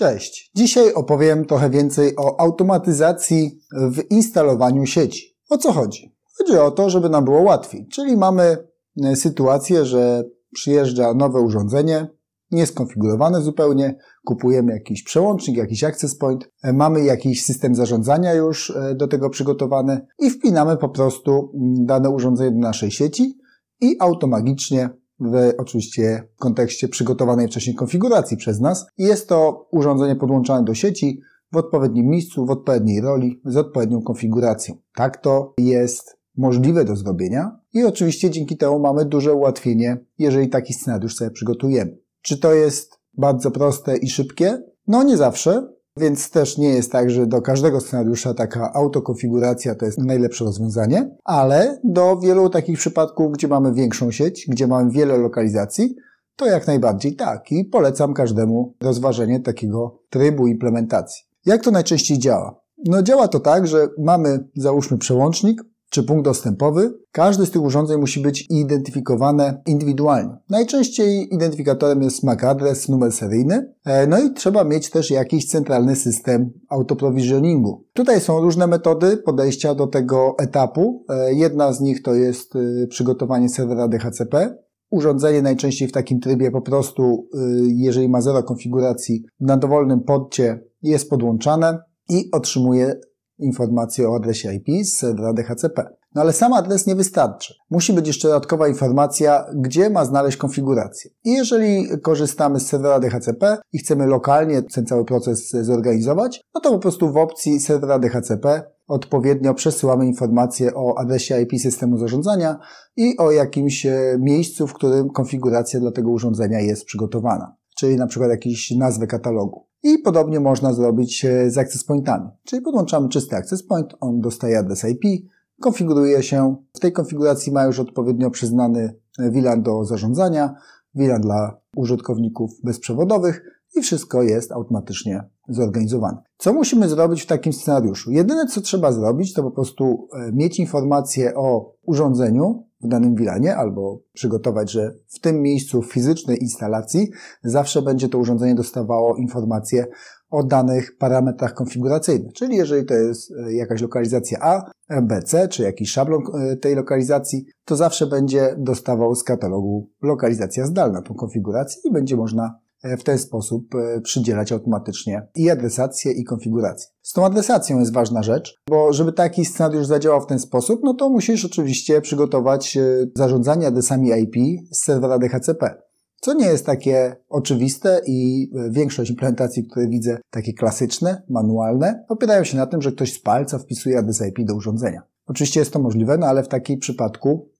[0.00, 0.50] Cześć.
[0.54, 5.38] Dzisiaj opowiem trochę więcej o automatyzacji w instalowaniu sieci.
[5.50, 6.16] O co chodzi?
[6.38, 7.88] Chodzi o to, żeby nam było łatwiej.
[7.88, 8.56] Czyli mamy
[9.04, 10.24] e, sytuację, że
[10.54, 12.08] przyjeżdża nowe urządzenie,
[12.50, 18.94] nieskonfigurowane zupełnie, kupujemy jakiś przełącznik, jakiś access point, e, mamy jakiś system zarządzania już e,
[18.94, 23.38] do tego przygotowany i wpinamy po prostu mm, dane urządzenie do naszej sieci
[23.80, 24.90] i automagicznie
[25.20, 28.86] w oczywiście kontekście przygotowanej wcześniej konfiguracji przez nas.
[28.98, 31.20] Jest to urządzenie podłączane do sieci
[31.52, 34.74] w odpowiednim miejscu, w odpowiedniej roli, z odpowiednią konfiguracją.
[34.94, 40.72] Tak to jest możliwe do zrobienia i oczywiście dzięki temu mamy duże ułatwienie, jeżeli taki
[40.74, 41.98] scenariusz sobie przygotujemy.
[42.22, 44.62] Czy to jest bardzo proste i szybkie?
[44.86, 49.86] No nie zawsze, więc też nie jest tak, że do każdego scenariusza taka autokonfiguracja to
[49.86, 55.18] jest najlepsze rozwiązanie, ale do wielu takich przypadków, gdzie mamy większą sieć, gdzie mamy wiele
[55.18, 55.96] lokalizacji,
[56.36, 61.24] to jak najbardziej tak i polecam każdemu rozważenie takiego trybu implementacji.
[61.46, 62.60] Jak to najczęściej działa?
[62.86, 68.00] No działa to tak, że mamy załóżmy przełącznik, czy punkt dostępowy, każde z tych urządzeń
[68.00, 70.36] musi być identyfikowane indywidualnie.
[70.48, 75.96] Najczęściej identyfikatorem jest MAC adres, numer seryjny, e, no i trzeba mieć też jakiś centralny
[75.96, 77.84] system autoprovisioningu.
[77.92, 81.04] Tutaj są różne metody podejścia do tego etapu.
[81.08, 84.56] E, jedna z nich to jest e, przygotowanie serwera DHCP,
[84.90, 87.28] Urządzenie najczęściej w takim trybie po prostu,
[87.66, 93.00] jeżeli ma zero konfiguracji, na dowolnym podcie jest podłączane i otrzymuje
[93.40, 96.00] informację o adresie IP z serwera DHCP.
[96.14, 97.54] No ale sam adres nie wystarczy.
[97.70, 101.10] Musi być jeszcze dodatkowa informacja, gdzie ma znaleźć konfigurację.
[101.24, 106.70] I jeżeli korzystamy z serwera DHCP i chcemy lokalnie ten cały proces zorganizować, no to
[106.70, 112.58] po prostu w opcji serwera DHCP odpowiednio przesyłamy informację o adresie IP systemu zarządzania
[112.96, 117.56] i o jakimś e, miejscu, w którym konfiguracja dla tego urządzenia jest przygotowana.
[117.76, 119.69] Czyli na przykład jakieś nazwę katalogu.
[119.82, 122.28] I podobnie można zrobić e, z access pointami.
[122.44, 125.30] Czyli podłączamy czysty access point, on dostaje adres IP,
[125.60, 126.56] konfiguruje się.
[126.72, 130.54] W tej konfiguracji ma już odpowiednio przyznany VLAN do zarządzania,
[130.94, 133.42] VLAN dla użytkowników bezprzewodowych
[133.76, 136.22] i wszystko jest automatycznie zorganizowane.
[136.38, 138.10] Co musimy zrobić w takim scenariuszu?
[138.10, 143.56] Jedyne co trzeba zrobić to po prostu e, mieć informację o urządzeniu, w danym wilanie
[143.56, 147.10] albo przygotować, że w tym miejscu fizycznej instalacji
[147.42, 149.86] zawsze będzie to urządzenie dostawało informacje
[150.30, 152.32] o danych parametrach konfiguracyjnych.
[152.32, 154.70] Czyli jeżeli to jest e, jakaś lokalizacja A,
[155.02, 160.66] B, C, czy jakiś szablon e, tej lokalizacji, to zawsze będzie dostawał z katalogu lokalizacja
[160.66, 166.24] zdalna tą konfigurację i będzie można w ten sposób e, przydzielać automatycznie i adresację, i
[166.24, 166.88] konfigurację.
[167.02, 170.94] Z tą adresacją jest ważna rzecz, bo żeby taki scenariusz zadziałał w ten sposób, no
[170.94, 172.82] to musisz oczywiście przygotować e,
[173.16, 175.74] zarządzanie adresami IP z serwera DHCP.
[176.20, 182.56] Co nie jest takie oczywiste i większość implementacji, które widzę, takie klasyczne, manualne, opierają się
[182.56, 185.02] na tym, że ktoś z palca wpisuje adres IP do urządzenia.
[185.26, 187.50] Oczywiście jest to możliwe, no ale w takim przypadku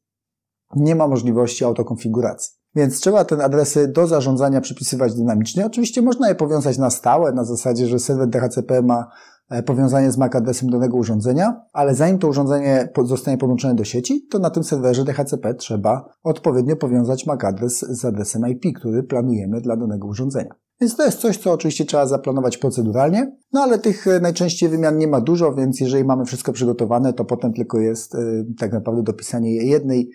[0.77, 2.60] nie ma możliwości autokonfiguracji.
[2.75, 5.67] Więc trzeba te adresy do zarządzania przypisywać dynamicznie.
[5.67, 9.07] Oczywiście można je powiązać na stałe, na zasadzie, że serwer DHCP ma
[9.51, 14.27] e, powiązanie z MAC adresem danego urządzenia, ale zanim to urządzenie zostanie podłączone do sieci,
[14.31, 19.61] to na tym serwerze DHCP trzeba odpowiednio powiązać MAC adres z adresem IP, który planujemy
[19.61, 20.55] dla danego urządzenia.
[20.81, 24.99] Więc to jest coś, co oczywiście trzeba zaplanować proceduralnie, no ale tych e, najczęściej wymian
[24.99, 28.19] nie ma dużo, więc jeżeli mamy wszystko przygotowane, to potem tylko jest e,
[28.59, 30.11] tak naprawdę dopisanie jednej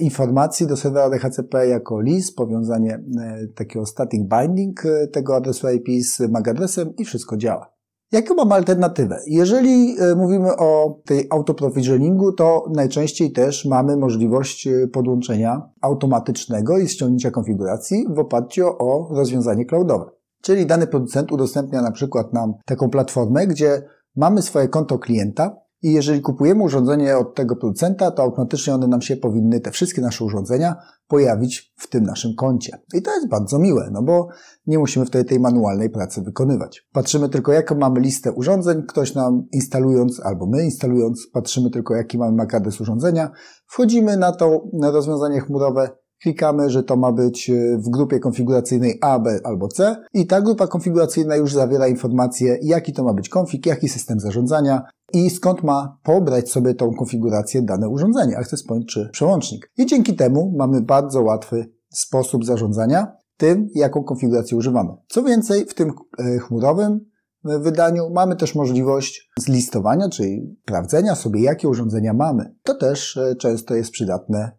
[0.00, 6.04] informacji do serwera DHCP jako list, powiązanie e, takiego static binding e, tego adresu IP
[6.04, 7.72] z MAC adresem i wszystko działa.
[8.12, 9.20] Jaką mamy alternatywę?
[9.26, 18.06] Jeżeli mówimy o tej autoprovisioningu, to najczęściej też mamy możliwość podłączenia automatycznego i ściągnięcia konfiguracji
[18.14, 20.10] w oparciu o rozwiązanie cloudowe.
[20.42, 23.82] Czyli dany producent udostępnia na przykład nam taką platformę, gdzie
[24.16, 29.02] mamy swoje konto klienta, i jeżeli kupujemy urządzenie od tego producenta, to automatycznie one nam
[29.02, 30.76] się powinny, te wszystkie nasze urządzenia,
[31.08, 32.78] pojawić w tym naszym koncie.
[32.94, 34.28] I to jest bardzo miłe, no bo
[34.66, 36.86] nie musimy wtedy tej manualnej pracy wykonywać.
[36.92, 42.18] Patrzymy tylko, jaką mamy listę urządzeń, ktoś nam instalując, albo my instalując, patrzymy tylko, jaki
[42.18, 43.30] mamy MAC urządzenia,
[43.66, 45.90] wchodzimy na to na rozwiązanie chmurowe,
[46.22, 50.40] klikamy, że to ma być e, w grupie konfiguracyjnej A, B albo C i ta
[50.40, 55.62] grupa konfiguracyjna już zawiera informacje, jaki to ma być konfig, jaki system zarządzania i skąd
[55.62, 59.70] ma pobrać sobie tą konfigurację dane urządzenie, access point czy przełącznik.
[59.76, 64.90] I dzięki temu mamy bardzo łatwy sposób zarządzania tym, jaką konfigurację używamy.
[65.08, 67.09] Co więcej, w tym e, chmurowym
[67.44, 68.10] wydaniu.
[68.10, 72.54] Mamy też możliwość zlistowania, czyli sprawdzenia sobie, jakie urządzenia mamy.
[72.62, 74.52] To też e, często jest przydatne,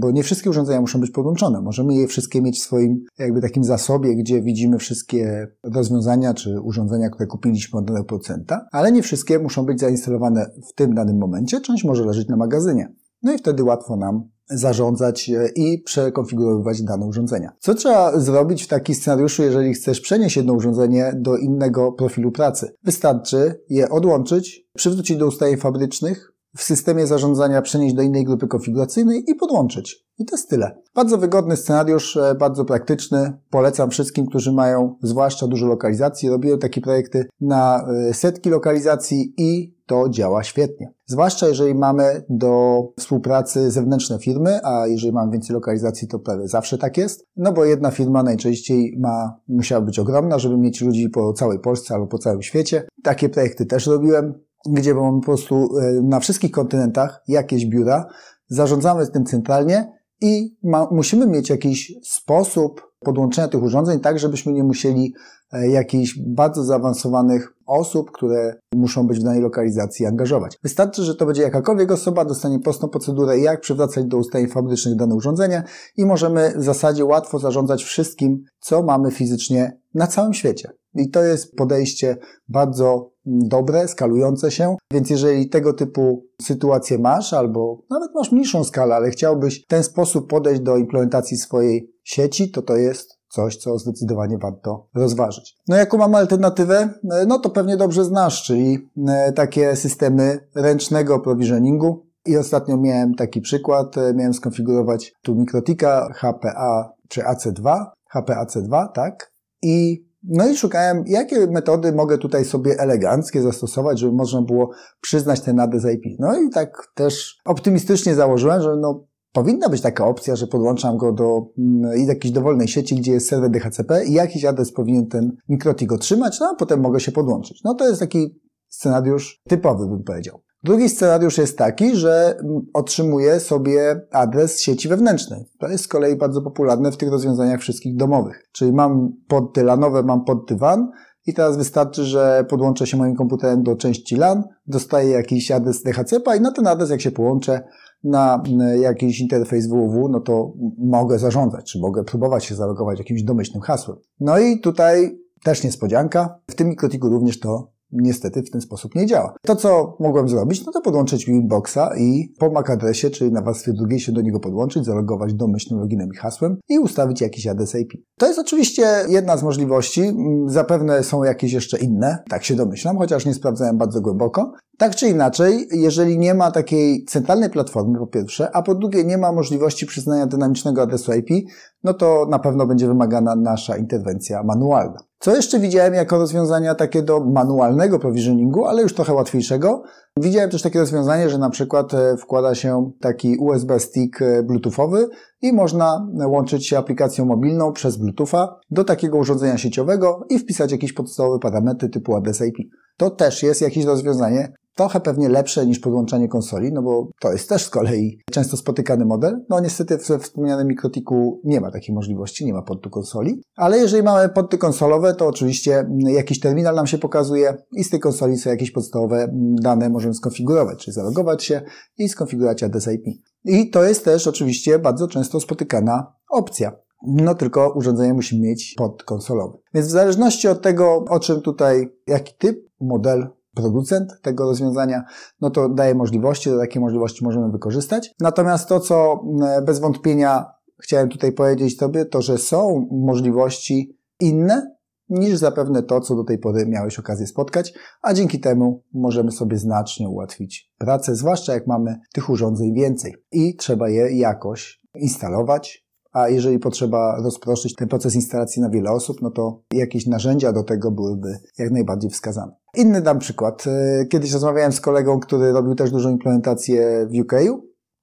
[0.00, 1.60] bo nie wszystkie urządzenia muszą być podłączone.
[1.60, 7.10] Możemy je wszystkie mieć w swoim jakby takim zasobie, gdzie widzimy wszystkie rozwiązania czy urządzenia,
[7.10, 11.60] które kupiliśmy od danego producenta, ale nie wszystkie muszą być zainstalowane w tym danym momencie.
[11.60, 12.92] Część może leżeć na magazynie.
[13.22, 17.52] No i wtedy łatwo nam zarządzać e, i przekonfigurowywać dane urządzenia.
[17.58, 22.74] Co trzeba zrobić w takim scenariuszu, jeżeli chcesz przenieść jedno urządzenie do innego profilu pracy?
[22.84, 29.24] Wystarczy je odłączyć, przywrócić do ustawień fabrycznych, w systemie zarządzania przenieść do innej grupy konfiguracyjnej
[29.30, 30.08] i podłączyć.
[30.18, 30.82] I to jest tyle.
[30.94, 33.38] Bardzo wygodny scenariusz, e, bardzo praktyczny.
[33.50, 36.28] Polecam wszystkim, którzy mają zwłaszcza dużo lokalizacji.
[36.28, 40.92] Robiłem takie projekty na e, setki lokalizacji i to działa świetnie.
[41.06, 46.78] Zwłaszcza jeżeli mamy do współpracy zewnętrzne firmy, a jeżeli mamy więcej lokalizacji, to prawie zawsze
[46.78, 47.24] tak jest.
[47.36, 51.94] No bo jedna firma najczęściej ma, musiała być ogromna, żeby mieć ludzi po całej Polsce
[51.94, 52.88] albo po całym świecie.
[53.02, 54.34] Takie projekty też robiłem,
[54.66, 58.06] gdzie mamy po prostu e, na wszystkich kontynentach jakieś biura,
[58.48, 64.64] zarządzamy tym centralnie i ma, musimy mieć jakiś sposób podłączenia tych urządzeń tak, żebyśmy nie
[64.64, 65.14] musieli
[65.52, 70.58] e, jakichś bardzo zaawansowanych osób, które muszą być w danej lokalizacji angażować.
[70.62, 75.14] Wystarczy, że to będzie jakakolwiek osoba, dostanie prostą procedurę, jak przywracać do ustawień fabrycznych dane
[75.14, 75.62] urządzenie
[75.96, 80.70] i możemy w zasadzie łatwo zarządzać wszystkim, co mamy fizycznie na całym świecie.
[80.94, 82.16] I to jest podejście
[82.48, 88.94] bardzo dobre, skalujące się, więc jeżeli tego typu sytuację masz, albo nawet masz mniejszą skalę,
[88.94, 93.78] ale chciałbyś w ten sposób podejść do implementacji swojej sieci, to to jest coś, co
[93.78, 95.56] zdecydowanie warto rozważyć.
[95.68, 96.88] No jaką mamy alternatywę?
[97.26, 98.78] No to pewnie dobrze znasz, czyli
[99.08, 102.08] e, takie systemy ręcznego provisioningu.
[102.26, 107.84] I ostatnio miałem taki przykład, e, miałem skonfigurować tu mikrotika HPA czy AC2,
[108.14, 109.32] HPAC2, tak?
[109.62, 114.70] I no i szukałem, jakie metody mogę tutaj sobie eleganckie zastosować, żeby można było
[115.00, 116.16] przyznać ten adres IP.
[116.18, 121.12] No i tak też optymistycznie założyłem, że no powinna być taka opcja, że podłączam go
[121.12, 125.92] do mm, jakiejś dowolnej sieci, gdzie jest serwer DHCP i jakiś adres powinien ten mikrotik
[125.92, 127.60] otrzymać, no a potem mogę się podłączyć.
[127.64, 130.40] No to jest taki scenariusz typowy, bym powiedział.
[130.64, 132.40] Drugi scenariusz jest taki, że
[132.74, 135.44] otrzymuję sobie adres sieci wewnętrznej.
[135.58, 138.48] To jest z kolei bardzo popularne w tych rozwiązaniach wszystkich domowych.
[138.52, 140.90] Czyli mam podty LANowe, mam podty WAN
[141.26, 146.36] i teraz wystarczy, że podłączę się moim komputerem do części LAN, dostaję jakiś adres DHCP
[146.36, 147.60] i na ten adres jak się połączę
[148.04, 148.42] na
[148.80, 153.96] jakiś interfejs www, no to mogę zarządzać, czy mogę próbować się zalogować jakimś domyślnym hasłem.
[154.20, 156.40] No i tutaj też niespodzianka.
[156.50, 159.34] W tym mikrotiku również to niestety w ten sposób nie działa.
[159.42, 163.72] To, co mogłem zrobić, no to podłączyć Winboxa i po MAC adresie, czyli na warstwie
[163.72, 167.92] drugiej się do niego podłączyć, zalogować domyślnym loginem i hasłem i ustawić jakiś adres IP.
[168.18, 170.02] To jest oczywiście jedna z możliwości.
[170.02, 174.52] Mm, zapewne są jakieś jeszcze inne, tak się domyślam, chociaż nie sprawdzałem bardzo głęboko.
[174.78, 179.18] Tak czy inaczej, jeżeli nie ma takiej centralnej platformy, po pierwsze, a po drugie nie
[179.18, 181.48] ma możliwości przyznania dynamicznego adresu IP,
[181.84, 185.07] no to na pewno będzie wymagana nasza interwencja manualna.
[185.20, 189.82] Co jeszcze widziałem jako rozwiązania takie do manualnego provisioningu, ale już trochę łatwiejszego?
[190.16, 195.08] Widziałem też takie rozwiązanie, że na przykład e, wkłada się taki USB stick e, bluetoothowy
[195.42, 200.92] i można łączyć się aplikacją mobilną przez bluetootha do takiego urządzenia sieciowego i wpisać jakieś
[200.92, 202.56] podstawowe parametry typu adres IP.
[202.96, 207.48] To też jest jakieś rozwiązanie, trochę pewnie lepsze niż podłączanie konsoli, no bo to jest
[207.48, 209.44] też z kolei często spotykany model.
[209.48, 214.02] No niestety we wspomnianym mikrotiku nie ma takiej możliwości, nie ma portu konsoli, ale jeżeli
[214.02, 218.50] mamy porty konsolowe, to oczywiście jakiś terminal nam się pokazuje i z tej konsoli są
[218.50, 219.28] jakieś podstawowe
[219.62, 221.62] dane możemy skonfigurować, czyli zalogować się
[221.98, 223.06] i skonfigurować adres IP.
[223.44, 226.72] I to jest też oczywiście bardzo często spotykana opcja.
[227.06, 229.58] No tylko urządzenie musi mieć pod konsolowy.
[229.74, 235.04] Więc w zależności od tego, o czym tutaj, jaki typ, model producent tego rozwiązania,
[235.40, 238.14] no to daje możliwości, to takie możliwości możemy wykorzystać.
[238.20, 240.46] Natomiast to, co mm, bez wątpienia
[240.82, 244.78] chciałem tutaj powiedzieć Tobie, to, że są możliwości inne
[245.08, 249.58] niż zapewne to, co do tej pory miałeś okazję spotkać, a dzięki temu możemy sobie
[249.58, 256.28] znacznie ułatwić pracę, zwłaszcza jak mamy tych urządzeń więcej i trzeba je jakoś instalować, a
[256.28, 260.90] jeżeli potrzeba rozproszyć ten proces instalacji na wiele osób, no to jakieś narzędzia do tego
[260.90, 262.52] byłyby jak najbardziej wskazane.
[262.76, 263.64] Inny dam przykład.
[263.66, 267.32] E, kiedyś rozmawiałem z kolegą, który robił też dużą implementację w UK.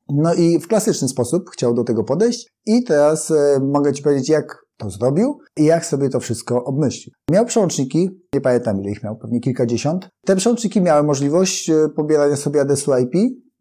[0.10, 4.30] No i w klasyczny sposób chciał do tego podejść i teraz e, mogę Ci powiedzieć,
[4.30, 7.14] jak to zrobił i jak sobie to wszystko obmyślił.
[7.32, 10.10] Miał przełączniki, nie pamiętam ile ich miał, pewnie kilkadziesiąt.
[10.26, 13.14] Te przełączniki miały możliwość e, pobierania sobie adresu IP.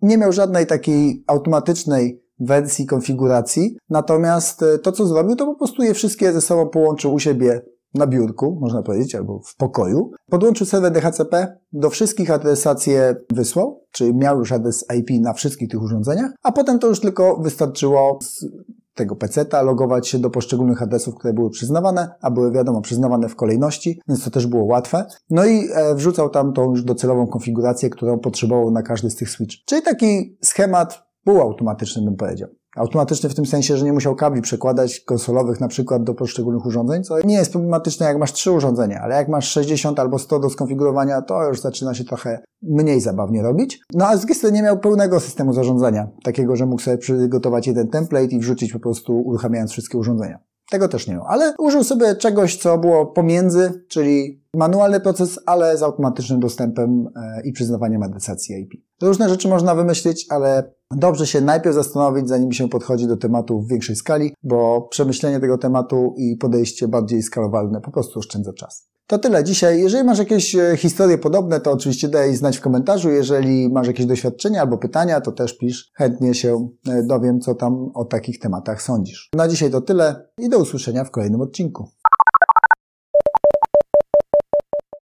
[0.03, 3.77] Nie miał żadnej takiej automatycznej wersji konfiguracji.
[3.91, 7.63] Natomiast e, to, co zrobił, to po prostu je wszystkie ze sobą połączył u siebie
[7.95, 10.11] na biurku, można powiedzieć, albo w pokoju.
[10.31, 15.83] Podłączył serwer DHCP, do wszystkich adresację wysłał, czyli miał już adres IP na wszystkich tych
[15.83, 18.47] urządzeniach, a potem to już tylko wystarczyło z
[18.95, 23.37] tego peceta logować się do poszczególnych adresów, które były przyznawane, a były wiadomo przyznawane w
[23.37, 25.07] kolejności, więc to też było łatwe.
[25.31, 29.31] No i e, wrzucał tam tą już docelową konfigurację, którą potrzebował na każdy z tych
[29.31, 29.55] switch.
[29.67, 32.49] Czyli taki schemat półautomatyczny bym powiedział.
[32.77, 37.05] Automatyczny w tym sensie, że nie musiał kabli przekładać konsolowych na przykład do poszczególnych urządzeń,
[37.05, 40.51] co nie jest problematyczne jak masz trzy urządzenia, ale jak masz 60 albo 100 do
[40.51, 43.81] skonfigurowania, to już zaczyna się trochę mniej zabawnie robić.
[43.95, 47.89] No a z drugiej nie miał pełnego systemu zarządzania, takiego, że mógł sobie przygotować jeden
[47.89, 50.39] template i wrzucić po prostu uruchamiając wszystkie urządzenia.
[50.75, 55.79] Tego też nie miał, ale użył sobie czegoś, co było pomiędzy, czyli manualny proces, ale
[55.79, 58.73] z automatycznym dostępem e, i przyznawaniem adresacji IP.
[59.03, 63.69] Różne rzeczy można wymyślić, ale dobrze się najpierw zastanowić, zanim się podchodzi do tematu w
[63.69, 68.94] większej skali, bo przemyślenie tego tematu i podejście bardziej skalowalne po prostu oszczędza czas.
[69.07, 69.81] To tyle dzisiaj.
[69.81, 73.11] Jeżeli masz jakieś e, historie podobne, to oczywiście daj znać w komentarzu.
[73.11, 75.91] Jeżeli masz jakieś doświadczenia albo pytania, to też pisz.
[75.95, 79.31] Chętnie się e, dowiem, co tam o takich tematach sądzisz.
[79.35, 81.89] Na dzisiaj to tyle i do usłyszenia w kolejnym odcinku.